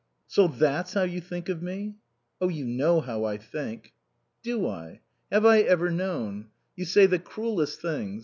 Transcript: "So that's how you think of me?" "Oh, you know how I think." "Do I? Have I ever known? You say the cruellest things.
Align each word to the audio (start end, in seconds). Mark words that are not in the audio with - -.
"So 0.25 0.47
that's 0.47 0.95
how 0.95 1.03
you 1.03 1.21
think 1.21 1.47
of 1.47 1.61
me?" 1.61 1.93
"Oh, 2.41 2.47
you 2.49 2.65
know 2.65 3.01
how 3.01 3.23
I 3.23 3.37
think." 3.37 3.93
"Do 4.41 4.65
I? 4.65 5.01
Have 5.31 5.45
I 5.45 5.59
ever 5.59 5.91
known? 5.91 6.47
You 6.75 6.85
say 6.85 7.05
the 7.05 7.19
cruellest 7.19 7.83
things. 7.83 8.19